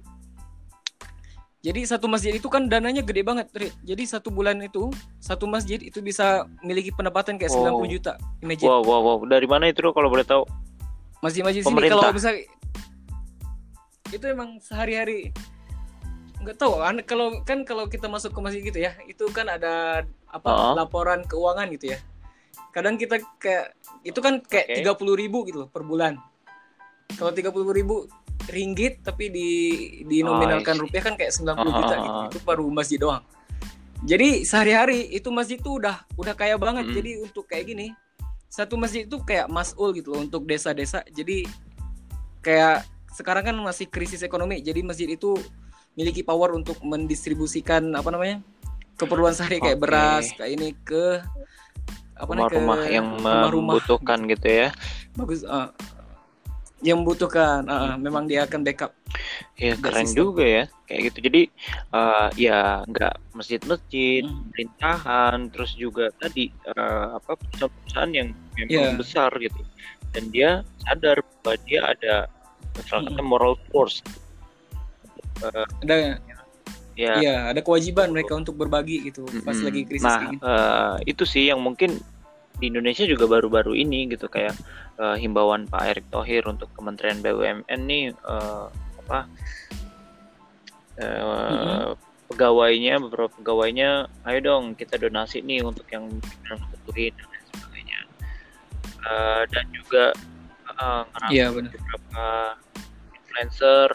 jadi 1.64 1.80
satu 1.88 2.12
masjid 2.12 2.37
itu 2.37 2.44
kan 2.52 2.68
dananya 2.68 3.00
gede 3.00 3.25
banget, 3.25 3.49
Rit. 3.56 3.73
Jadi 3.88 4.04
satu 4.04 4.28
bulan 4.28 4.61
itu 4.61 4.92
satu 5.16 5.49
masjid 5.49 5.80
itu 5.80 6.04
bisa 6.04 6.44
memiliki 6.61 6.92
pendapatan 6.92 7.40
kayak 7.40 7.56
90 7.56 7.73
Wow. 7.73 7.88
juta. 7.88 8.12
Imagine. 8.44 8.68
Wow, 8.68 8.85
wow, 8.85 9.00
wow. 9.00 9.16
Dari 9.25 9.49
mana 9.49 9.73
itu 9.73 9.80
kalau 9.80 10.12
boleh 10.12 10.28
tahu? 10.28 10.44
Masjid-masjid 11.25 11.64
sini 11.64 11.88
kalau 11.88 12.12
bisa 12.12 12.37
itu 14.12 14.25
emang 14.28 14.61
sehari-hari 14.61 15.33
nggak 16.44 16.61
tahu 16.61 16.76
an- 16.85 17.02
kalau 17.09 17.40
kan 17.42 17.64
kalau 17.64 17.88
kita 17.88 18.04
masuk 18.04 18.37
ke 18.37 18.40
masjid 18.44 18.61
gitu 18.61 18.78
ya 18.78 18.92
itu 19.09 19.25
kan 19.33 19.49
ada 19.49 20.04
apa 20.28 20.49
Uh-uh. 20.52 20.75
laporan 20.76 21.25
keuangan 21.25 21.73
gitu 21.73 21.97
ya 21.97 21.99
kadang 22.76 23.00
kita 23.00 23.16
kayak 23.40 23.73
itu 24.04 24.21
kan 24.21 24.44
kayak 24.44 24.76
tiga 24.76 24.92
puluh 24.92 25.16
ribu 25.16 25.49
gitu 25.49 25.64
loh 25.64 25.68
per 25.73 25.80
bulan 25.83 26.21
kalau 27.16 27.33
tiga 27.33 27.49
puluh 27.49 27.73
ribu 27.73 28.04
ringgit 28.47 29.01
tapi 29.01 29.29
di 29.29 29.49
dinominalkan 30.05 30.75
Oh, 30.75 30.77
I 30.77 30.79
see. 30.79 30.85
rupiah 30.87 31.03
kan 31.03 31.15
kayak 31.15 31.33
90 31.33 31.55
juta 31.71 31.95
gitu 31.95 32.11
Uh-uh. 32.11 32.29
itu 32.29 32.39
baru 32.41 32.67
masjid 32.69 32.99
doang 32.99 33.23
jadi 34.01 34.45
sehari-hari 34.45 35.09
itu 35.11 35.29
masjid 35.29 35.57
tuh 35.57 35.79
udah 35.79 35.97
udah 36.15 36.35
kaya 36.35 36.55
banget 36.55 36.85
Mm. 36.85 36.95
jadi 36.95 37.11
untuk 37.23 37.45
kayak 37.45 37.65
gini 37.67 37.87
satu 38.47 38.77
masjid 38.77 39.03
itu 39.03 39.17
kayak 39.19 39.49
mas'ul 39.49 39.91
gitu 39.93 40.13
loh 40.13 40.21
untuk 40.21 40.45
desa-desa 40.45 41.03
jadi 41.09 41.43
kayak 42.41 42.85
sekarang 43.11 43.45
kan 43.45 43.57
masih 43.57 43.87
krisis 43.87 44.21
ekonomi 44.21 44.61
jadi 44.61 44.81
masjid 44.81 45.09
itu 45.09 45.35
miliki 45.95 46.21
power 46.21 46.53
untuk 46.53 46.79
mendistribusikan 46.81 47.95
apa 47.95 48.11
namanya 48.11 48.43
keperluan 48.95 49.33
sehari 49.33 49.59
kayak 49.59 49.79
beras 49.79 50.31
kayak 50.33 50.53
ini 50.53 50.75
ke 50.77 51.23
apa 52.15 52.31
Rumah-rumah 52.31 52.79
yang 52.87 53.07
rumah-rumah 53.17 53.75
membutuhkan 53.75 54.23
gitu 54.29 54.47
ya. 54.47 54.69
bagus 55.15 55.43
uh, 55.43 55.75
yang 56.85 57.00
membutuhkan 57.00 57.64
uh, 57.64 57.91
uh, 57.91 57.97
memang 57.97 58.29
dia 58.29 58.45
akan 58.45 58.61
backup 58.61 58.93
Ya 59.57 59.73
keren 59.81 60.05
sistem. 60.05 60.21
juga 60.29 60.45
ya 60.45 60.64
kayak 60.85 61.00
gitu. 61.09 61.19
Jadi 61.31 61.43
eh, 61.95 62.29
ya 62.37 62.83
nggak 62.85 63.14
masjid-masjid, 63.33 64.21
Hmm. 64.21 64.50
pemerintahan, 64.50 65.37
terus 65.49 65.73
juga 65.75 66.12
tadi 66.19 66.50
eh, 66.50 67.07
apa 67.14 67.33
perusahaan-perusahaan 67.35 68.12
yang 68.12 68.29
memang 68.55 68.69
Iya. 68.69 68.99
besar 68.99 69.31
gitu. 69.38 69.61
Dan 70.12 70.29
dia 70.29 70.50
sadar 70.83 71.23
bahwa 71.41 71.57
dia 71.64 71.81
ada 71.88 72.14
salah 72.85 73.09
Hmm. 73.09 73.25
moral 73.25 73.55
force. 73.71 74.03
Eh, 75.41 75.67
ada 75.83 75.95
ya. 76.95 77.12
iya 77.19 77.37
ada 77.50 77.59
kewajiban 77.59 78.11
mereka 78.11 78.35
untuk 78.35 78.55
berbagi 78.55 79.11
gitu 79.11 79.26
pas 79.43 79.55
Mm-mm. 79.55 79.67
lagi 79.67 79.81
krisis 79.83 80.05
Nah, 80.05 80.19
kayak 80.21 80.31
gini. 80.31 80.38
eh, 80.43 80.95
itu 81.11 81.25
sih 81.25 81.45
yang 81.50 81.59
mungkin 81.59 81.99
di 82.55 82.71
Indonesia 82.71 83.03
juga 83.05 83.27
baru-baru 83.27 83.75
ini 83.75 84.07
gitu 84.09 84.31
kayak 84.31 84.55
eh, 84.97 85.17
himbauan 85.19 85.67
Pak 85.67 85.83
Erick 85.91 86.07
Thohir 86.15 86.47
untuk 86.47 86.71
Kementerian 86.79 87.19
BUMN 87.19 87.81
nih 87.85 88.15
eh, 88.15 88.67
apa 89.05 89.19
eh, 90.97 91.51
Mm-mm. 91.51 91.99
pegawainya 92.31 93.03
beberapa 93.03 93.29
pegawainya 93.37 94.07
ayo 94.31 94.39
dong 94.41 94.79
kita 94.79 94.97
donasi 94.97 95.43
nih 95.43 95.61
untuk 95.67 95.85
yang 95.91 96.07
infrastrukturin 96.09 97.13
dan 97.19 97.27
lain 97.31 97.45
sebagainya 97.53 98.01
Eh, 99.05 99.43
dan 99.53 99.67
juga 99.75 100.05
eh, 100.81 101.03
ngerangkul 101.13 101.35
iya 101.37 101.47
benar 101.53 101.73
beberapa 101.77 102.25
influencer 103.13 103.89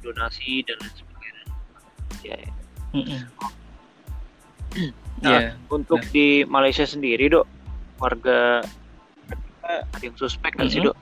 donasi 0.00 0.64
dan 0.64 0.76
lain 0.80 0.94
sebagainya 0.96 1.44
ya, 2.24 2.36
ya. 2.40 2.52
Mm-mm. 2.96 3.22
Nah, 5.18 5.42
Iya. 5.42 5.58
Untuk 5.66 5.98
Nah. 5.98 6.10
di 6.14 6.46
Malaysia 6.46 6.86
sendiri, 6.86 7.26
Dok, 7.26 7.42
warga 7.98 8.62
ada 9.62 10.00
yang 10.00 10.14
suspek 10.14 10.54
nggak 10.54 10.70
sih, 10.70 10.80
Mhm. 10.80 10.86
Dok? 10.88 10.96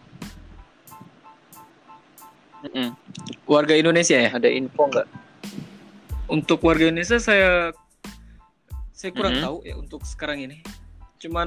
Mm-mm. 2.66 2.88
warga 3.46 3.72
Indonesia 3.72 4.16
ya 4.18 4.30
Ada 4.32 4.48
info 4.48 4.90
nggak? 4.90 5.06
untuk 6.26 6.58
warga 6.60 6.82
Indonesia 6.84 7.14
saya 7.16 7.70
saya 8.90 9.10
kurang 9.12 9.38
Mhm. 9.38 9.44
tahu 9.44 9.56
ya 9.62 9.74
untuk 9.76 10.02
sekarang 10.02 10.42
ini 10.42 10.58
cuman 11.16 11.46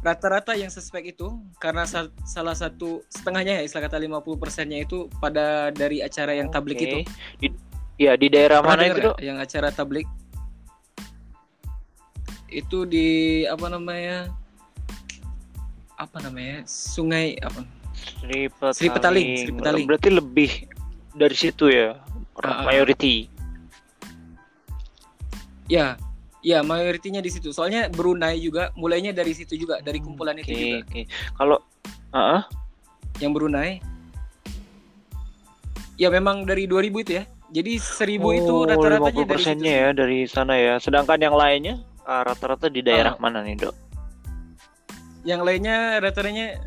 rata-rata 0.00 0.52
yang 0.52 0.68
suspek 0.68 1.14
itu 1.14 1.30
karena 1.56 1.84
sa- 1.84 2.10
salah 2.24 2.52
satu 2.52 3.06
setengahnya 3.06 3.56
ya 3.56 3.62
istilah 3.62 3.86
kata 3.86 3.96
50 3.96 4.34
persennya 4.34 4.76
itu 4.78 5.06
pada 5.16 5.70
dari 5.70 6.02
acara 6.02 6.34
yang 6.34 6.50
tablik 6.50 6.76
Oke. 6.76 6.84
itu 6.84 6.98
Di, 7.38 7.48
ya 7.96 8.12
di 8.12 8.26
daerah 8.26 8.60
Pernah 8.60 8.74
mana 8.74 8.82
itu, 8.84 8.92
nggak 8.92 9.06
Dok? 9.06 9.16
yang 9.22 9.38
acara 9.38 9.68
tablik 9.70 10.08
itu 12.54 12.86
di 12.86 13.08
apa 13.50 13.66
namanya 13.66 14.30
apa 15.98 16.18
namanya 16.22 16.62
sungai 16.66 17.34
apa 17.42 17.66
Sri 17.94 18.50
Petaling. 18.50 18.74
Sri 18.74 18.88
Petaling, 18.90 19.28
Sri 19.38 19.52
Petaling. 19.54 19.86
Berarti 19.88 20.08
lebih 20.12 20.50
dari 21.14 21.36
situ 21.38 21.70
ya, 21.70 21.94
orang 22.36 22.52
Ah, 22.52 22.60
ah. 22.60 22.66
mayority. 22.66 23.30
ya 25.64 25.96
ya 26.44 26.60
mayoritinya 26.60 27.24
di 27.24 27.32
situ 27.32 27.48
soalnya 27.48 27.88
Brunei 27.88 28.36
juga 28.36 28.68
mulainya 28.76 29.16
dari 29.16 29.32
situ 29.32 29.56
juga 29.56 29.80
dari 29.80 29.96
kumpulan 29.96 30.36
Oke, 30.36 30.44
itu 30.44 30.52
juga 30.52 30.78
oke. 30.84 31.00
Kalau 31.40 31.58
Ah, 32.12 32.20
ah. 32.38 32.42
yang 33.16 33.32
Brunei 33.32 33.80
ya 35.96 36.12
memang 36.12 36.44
dari 36.44 36.68
2000 36.68 37.00
itu 37.00 37.12
ya 37.16 37.24
jadi 37.48 37.78
1000 37.80 38.20
itu 38.44 38.52
Oh, 38.52 38.66
rata-ratanya 38.68 39.24
50 39.24 39.24
dari 39.24 39.24
situ 39.24 39.30
persennya 39.30 39.72
ya 39.72 39.88
dari 39.94 40.18
sana 40.28 40.54
ya. 40.58 40.74
Sedangkan 40.82 41.16
yang 41.22 41.32
lainnya 41.38 41.78
ah, 42.04 42.22
rata-rata 42.22 42.66
di 42.66 42.80
daerah 42.80 43.14
Ah. 43.14 43.20
mana 43.20 43.40
nih, 43.40 43.56
Dok? 43.58 43.74
yang 45.22 45.40
lainnya 45.40 45.98
rata-ratanya 45.98 46.60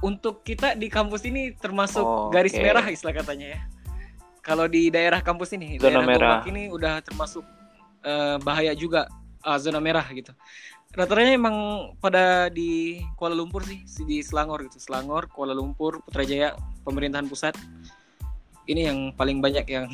untuk 0.00 0.42
kita 0.42 0.74
di 0.74 0.86
kampus 0.86 1.22
ini 1.22 1.50
termasuk 1.52 2.02
Oh, 2.02 2.26
garis 2.28 2.50
oke. 2.52 2.62
merah 2.62 2.86
istilah 2.86 3.10
katanya 3.12 3.54
ya 3.54 3.60
kalau 4.38 4.66
di 4.66 4.86
daerah 4.86 5.18
kampus 5.18 5.50
ini 5.52 5.78
Zona 5.78 5.88
daerah 5.92 6.02
merah. 6.04 6.30
Gombak 6.36 6.46
ini 6.48 6.62
udah 6.68 6.94
termasuk 7.00 7.42
eh, 8.02 8.36
bahaya 8.38 8.70
juga 8.72 9.06
ah, 9.40 9.54
zona 9.56 9.78
merah 9.78 10.02
gitu 10.08 10.30
rata-ratanya 10.92 11.34
emang 11.34 11.56
pada 11.98 12.46
di 12.46 13.00
Kuala 13.14 13.32
Lumpur 13.32 13.62
sih 13.62 13.80
di 14.00 14.20
Selangor 14.20 14.62
gitu 14.62 14.76
Selangor 14.76 15.26
Kuala 15.26 15.50
Lumpur 15.52 16.02
Putrajaya 16.02 16.54
pemerintahan 16.82 17.24
pusat 17.24 17.54
ini 18.64 18.84
yang 18.84 19.10
paling 19.12 19.38
banyak 19.38 19.66
yang 19.66 19.86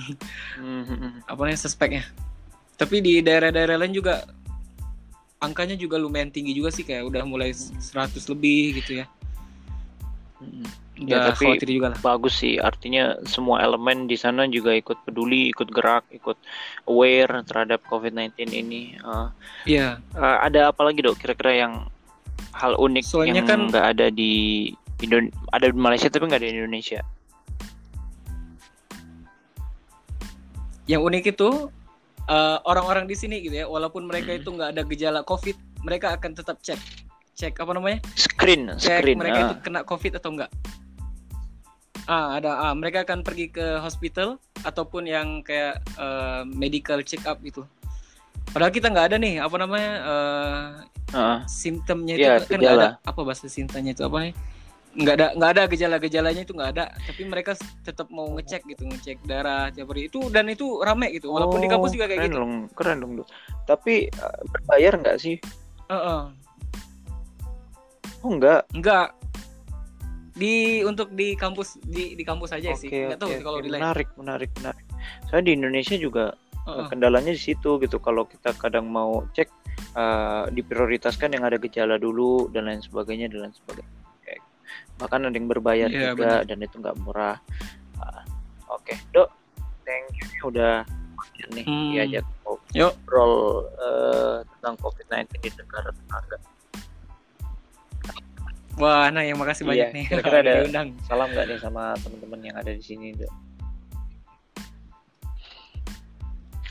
Mhm. 0.57 1.25
apa 1.25 1.39
namanya 1.39 1.57
suspeknya 1.59 2.05
tapi 2.79 3.03
di 3.03 3.19
daerah-daerah 3.19 3.75
lain 3.77 3.93
juga 3.93 4.23
angkanya 5.39 5.75
juga 5.75 5.99
lumayan 5.99 6.31
tinggi 6.31 6.51
juga 6.51 6.71
sih 6.71 6.83
kayak 6.83 7.05
udah 7.05 7.23
mulai 7.23 7.51
100 7.53 7.83
lebih 8.29 8.79
gitu 8.79 9.03
ya 9.03 9.07
Mhm. 10.39 10.87
Ya, 10.99 11.19
Udah 11.19 11.31
tapi 11.31 11.47
khawatir 11.51 11.69
juga 11.69 11.89
lah. 11.91 11.99
bagus 12.01 12.35
sih 12.37 12.59
artinya 12.59 13.19
semua 13.23 13.59
elemen 13.59 14.07
di 14.07 14.15
sana 14.15 14.47
juga 14.47 14.71
ikut 14.71 14.99
peduli 15.03 15.51
ikut 15.51 15.67
gerak 15.69 16.07
ikut 16.11 16.39
aware 16.87 17.43
terhadap 17.43 17.83
COVID-19 17.87 18.35
ini 18.49 18.95
Uh, 18.99 19.31
Iya. 19.63 19.99
uh, 20.15 20.39
ada 20.41 20.71
apa 20.71 20.83
lagi 20.83 21.03
dok 21.03 21.15
kira-kira 21.17 21.59
yang 21.61 21.75
hal 22.51 22.75
unik 22.77 23.03
Soalnya 23.03 23.35
yang 23.37 23.47
kan- 23.47 23.67
nggak 23.67 23.87
ada 23.89 24.07
di 24.11 24.71
Indon 24.99 25.27
ada 25.51 25.67
di 25.67 25.75
Malaysia 25.77 26.07
tapi 26.07 26.27
nggak 26.27 26.39
ada 26.39 26.51
di 26.51 26.55
Indonesia 26.57 27.03
Yang 30.87 31.03
unik 31.03 31.25
itu 31.29 31.51
eh, 32.29 32.59
orang-orang 32.65 33.09
di 33.09 33.17
sini 33.17 33.41
gitu 33.41 33.57
ya, 33.57 33.67
walaupun 33.67 34.05
mereka 34.05 34.31
Hmm. 34.31 34.41
itu 34.41 34.49
nggak 34.53 34.71
ada 34.77 34.83
gejala 34.85 35.21
COVID, 35.25 35.57
mereka 35.83 36.13
akan 36.13 36.31
tetap 36.33 36.61
cek, 36.61 36.81
cek 37.35 37.55
apa 37.57 37.73
namanya? 37.73 37.99
screen 38.15 38.69
Cek 38.77 39.01
screen 39.01 39.17
mereka 39.17 39.39
ah. 39.39 39.45
itu 39.49 39.55
kena 39.65 39.81
COVID 39.83 40.13
atau 40.17 40.31
enggak. 40.37 40.51
Ah, 42.09 42.41
ada 42.41 42.57
ah, 42.57 42.73
mereka 42.73 43.05
akan 43.05 43.21
pergi 43.21 43.53
ke 43.53 43.81
hospital 43.81 44.41
ataupun 44.65 45.05
yang 45.05 45.45
kayak 45.45 45.81
eh, 45.97 46.43
medical 46.49 47.05
check 47.05 47.21
up 47.25 47.37
gitu. 47.45 47.69
Padahal 48.49 48.73
kita 48.73 48.89
nggak 48.89 49.13
ada 49.13 49.17
nih, 49.21 49.45
apa 49.45 49.57
namanya? 49.61 49.93
eh, 50.05 50.69
Ah, 51.09 51.41
simptomnya 51.49 52.21
itu 52.21 52.29
Iya, 52.29 52.45
kan 52.45 52.61
nggak 52.61 52.77
ada 52.77 52.89
apa 53.01 53.21
bahasa 53.25 53.49
simptomnya 53.49 53.97
itu 53.97 54.05
apa 54.05 54.29
nih 54.29 54.33
nggak 54.97 55.15
ada 55.21 55.27
nggak 55.37 55.51
ada 55.53 55.63
gejala-gejalanya 55.69 56.43
itu 56.43 56.53
nggak 56.57 56.71
ada. 56.77 56.85
Tapi 56.95 57.23
mereka 57.29 57.53
tetap 57.85 58.09
mau 58.09 58.31
ngecek 58.33 58.65
gitu 58.71 58.89
ngecek 58.89 59.21
darah 59.29 59.69
tiap 59.69 59.93
hari. 59.93 60.09
Itu 60.09 60.33
dan 60.33 60.49
itu 60.49 60.81
rame 60.81 61.13
gitu. 61.13 61.29
Walaupun 61.29 61.61
di 61.61 61.69
kampus 61.69 61.93
juga 61.93 62.07
keren 62.09 62.19
kayak 62.19 62.31
gitu. 62.33 62.39
dong 62.41 62.53
keren 62.73 62.99
dong 63.03 63.13
Dok. 63.21 63.29
tapi 63.69 64.09
uh, 64.17 64.41
berbayar 64.49 64.93
nggak 64.97 65.17
sih? 65.21 65.37
Heeh. 65.93 66.21
oh 68.25 68.31
enggak 68.33 68.63
nggak. 68.73 69.09
Di 70.39 70.87
untuk 70.87 71.11
di 71.13 71.35
kampus 71.35 71.83
di 71.83 72.15
di 72.15 72.25
kampus 72.25 72.55
aja 72.55 72.73
sih. 72.79 72.89
Oke, 72.89 73.13
nggak 73.13 73.21
tahu 73.21 73.29
oke, 73.29 73.37
sih 73.37 73.45
kalau 73.45 73.59
di 73.61 73.69
lain. 73.69 73.81
Menarik 73.83 74.09
menarik 74.17 74.51
menarik. 74.63 74.85
Saya 75.29 75.43
di 75.43 75.53
Indonesia 75.53 75.99
juga 75.99 76.33
Heeh. 76.65 76.87
kendalanya 76.89 77.35
di 77.35 77.43
situ 77.43 77.77
gitu. 77.83 77.99
Kalau 77.99 78.25
kita 78.25 78.55
kadang 78.55 78.87
mau 78.87 79.27
cek 79.35 79.49
eh, 79.99 80.45
diprioritaskan 80.55 81.35
yang 81.35 81.45
ada 81.45 81.59
gejala 81.59 81.99
dulu 81.99 82.51
dan 82.55 82.71
lain 82.71 82.83
sebagainya 82.83 83.31
dan 83.31 83.51
lain 83.51 83.55
sebagainya 83.55 83.98
bahkan 84.97 85.23
ada 85.23 85.33
yang 85.33 85.47
berbayar 85.47 85.87
Iya, 85.87 86.13
juga 86.13 86.43
dan 86.43 86.59
itu 86.59 86.77
nggak 86.77 86.97
murah. 86.99 87.37
Ah, 87.97 88.23
oke 88.69 88.95
dok. 89.11 89.29
Thank 89.83 90.13
you. 90.15 90.27
Udah 90.45 90.85
nih. 91.51 91.65
Hmm. 91.65 91.91
diajak 91.93 92.25
Yuk. 92.71 92.93
ngobrol 92.95 93.35
eh, 93.75 94.37
tentang 94.51 94.75
COVID-19 94.79 95.29
di 95.39 95.51
negara 95.55 95.89
tetangga. 95.89 96.37
Wah 98.77 99.09
nah 99.09 99.21
yang 99.21 99.37
makasih 99.37 99.65
Iya, 99.65 99.69
banyak 99.69 99.89
nih. 99.93 100.05
kira-kira 100.07 100.39
ada- 100.45 100.55
diundang. 100.63 100.89
salam 101.03 101.29
nggak 101.29 101.47
nih 101.47 101.59
sama 101.59 101.97
teman-teman 101.99 102.41
yang 102.43 102.57
ada 102.57 102.71
di 102.71 102.81
sini 102.81 103.11
dok? 103.13 103.33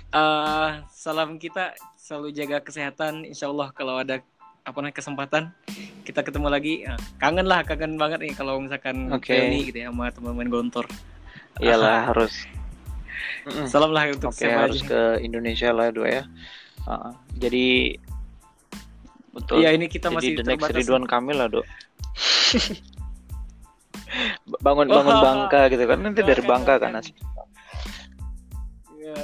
Eh, 0.09 0.69
salam 0.89 1.35
kita 1.35 1.75
selalu 1.95 2.31
jaga 2.31 2.57
kesehatan. 2.59 3.21
Insya 3.23 3.47
Allah 3.47 3.69
kalau 3.69 3.99
ada 3.99 4.23
apa 4.67 4.77
namanya 4.83 4.95
kesempatan 4.99 5.43
kita 6.03 6.19
ketemu 6.27 6.47
lagi 6.51 6.73
Eh, 6.83 6.99
kangen 7.17 7.47
lah 7.47 7.63
kangen 7.63 7.95
banget 7.95 8.19
nih 8.19 8.35
kalau 8.35 8.59
misalkan 8.59 9.07
Oke. 9.15 9.31
reuni 9.31 9.71
gitu 9.71 9.79
ya 9.79 9.87
sama 9.89 10.11
teman-teman 10.11 10.51
gontor 10.51 10.85
iyalah 11.63 12.03
harus 12.11 12.35
Mm-mm. 13.47 13.67
salam 13.71 13.95
lah 13.95 14.11
untuk 14.11 14.35
Oke 14.35 14.43
siapa 14.43 14.67
harus 14.67 14.83
aja 14.83 14.87
ke 14.91 15.01
Indonesia 15.23 15.71
lah 15.71 15.87
dua 15.89 16.07
ya. 16.19 16.23
Ah, 16.83 17.15
jadi 17.35 17.95
betul. 19.31 19.63
iya 19.63 19.71
ini 19.71 19.87
kita 19.87 20.11
masih 20.11 20.35
jadi 20.35 20.39
the 20.39 20.45
next 20.47 20.63
terbatas 20.67 20.83
Ridwan 20.83 21.05
Kamil 21.07 21.37
lah 21.39 21.47
dok. 21.47 21.65
bangun 24.63 24.87
bangun 24.87 25.15
Wah. 25.15 25.23
Bangka 25.23 25.61
gitu 25.71 25.83
kan 25.83 25.99
nanti 26.03 26.21
dari 26.23 26.43
Bangka 26.43 26.73
kan 26.79 26.91
asli. 26.95 27.15
Iya. 28.99 29.19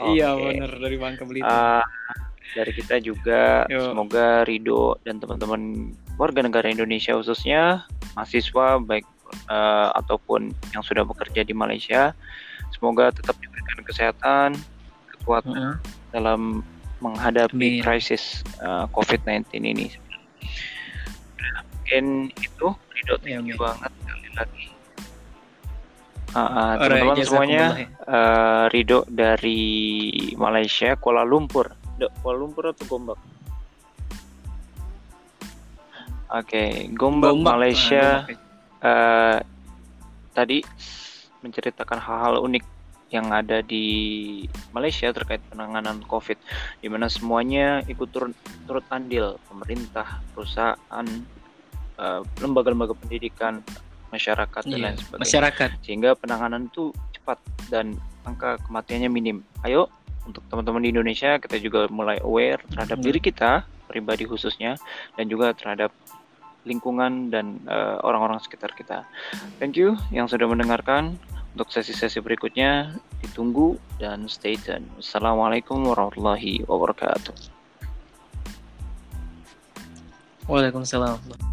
Iya 0.00 0.28
bener 0.32 0.70
dari 0.80 0.96
Bangka 0.96 1.22
Belitung 1.28 1.48
Ah, 1.48 1.84
dari 2.56 2.72
kita 2.74 2.98
juga 2.98 3.64
Yo. 3.70 3.92
semoga 3.92 4.42
Rido 4.46 4.98
dan 5.06 5.22
teman-teman 5.22 5.94
warga 6.18 6.42
negara 6.42 6.66
Indonesia 6.66 7.14
khususnya 7.14 7.86
mahasiswa 8.18 8.82
baik 8.82 9.06
eh, 9.48 9.88
ataupun 9.94 10.50
yang 10.74 10.82
sudah 10.82 11.06
bekerja 11.06 11.46
di 11.46 11.54
Malaysia 11.54 12.12
semoga 12.74 13.14
tetap 13.14 13.38
diberikan 13.38 13.80
kesehatan 13.86 14.48
kekuatan 15.18 15.54
Heeh. 15.54 15.76
dalam 16.10 16.64
menghadapi 17.00 17.80
Amin. 17.80 17.82
krisis 17.82 18.44
uh, 18.60 18.84
COVID-19 18.92 19.56
ini. 19.56 19.88
Nah, 21.40 21.64
mungkin 21.64 22.28
itu 22.36 22.66
Rido 22.92 23.14
thank 23.24 23.32
Ya, 23.32 23.40
you 23.40 23.56
banget 23.56 23.88
sekali 24.04 24.28
lagi. 24.36 24.66
Uh, 26.30 26.38
uh, 26.38 26.72
teman-teman 26.78 27.16
semuanya, 27.24 27.64
jazakumullah 27.74 27.80
ya. 27.80 27.88
uh, 28.04 28.64
Rido 28.68 28.98
dari 29.08 29.60
Malaysia, 30.36 30.94
Kuala 31.00 31.24
Lumpur. 31.24 31.72
Dok, 32.00 32.12
Kuala 32.24 32.36
Lumpur 32.40 32.64
atau 32.72 32.84
Gombak? 32.88 33.20
Oke, 36.30 36.88
Gombak, 36.96 37.30
Gombak. 37.36 37.54
Malaysia. 37.58 38.04
Ah, 38.04 38.18
Gombak. 38.24 38.40
eh, 38.80 39.38
tadi 40.32 40.58
menceritakan 41.44 41.98
hal-hal 42.00 42.34
unik 42.40 42.64
yang 43.10 43.34
ada 43.34 43.58
di 43.60 43.86
Malaysia 44.70 45.10
terkait 45.10 45.42
penanganan 45.50 46.00
COVID, 46.06 46.38
di 46.78 46.86
mana 46.86 47.10
semuanya 47.10 47.82
ikut 47.90 48.06
turut, 48.14 48.30
turut 48.70 48.86
andil, 48.94 49.34
pemerintah, 49.50 50.22
perusahaan, 50.32 51.06
eh, 51.98 52.20
lembaga-lembaga 52.38 52.94
pendidikan, 52.94 53.60
masyarakat 54.10 54.62
dan 54.66 54.78
Iya, 54.78 54.84
lain 54.90 54.98
sebagainya, 54.98 55.22
masyarakat 55.26 55.70
sehingga 55.86 56.10
penanganan 56.18 56.66
itu 56.66 56.90
cepat 57.14 57.38
dan 57.70 57.94
angka 58.26 58.58
kematiannya 58.66 59.10
minim. 59.10 59.42
Ayo 59.62 59.86
untuk 60.28 60.44
teman-teman 60.52 60.82
di 60.84 60.90
Indonesia 60.92 61.40
kita 61.40 61.56
juga 61.60 61.88
mulai 61.88 62.20
aware 62.20 62.60
terhadap 62.68 63.00
Hmm. 63.00 63.06
diri 63.06 63.20
kita 63.20 63.64
pribadi 63.88 64.24
khususnya 64.28 64.78
dan 65.16 65.26
juga 65.26 65.50
terhadap 65.56 65.90
lingkungan 66.68 67.32
dan 67.32 67.58
eh, 67.64 67.96
orang-orang 68.04 68.38
sekitar 68.38 68.76
kita. 68.76 69.08
Thank 69.56 69.80
you 69.80 69.96
yang 70.12 70.28
sudah 70.28 70.44
mendengarkan. 70.46 71.16
Untuk 71.50 71.66
sesi-sesi 71.74 72.22
berikutnya 72.22 72.94
ditunggu 73.26 73.74
dan 73.98 74.30
stay 74.30 74.54
tune. 74.54 74.86
Assalamualaikum 75.02 75.82
warahmatullahi 75.82 76.62
wabarakatuh. 76.62 77.34
Waalaikumsalam 80.46 81.49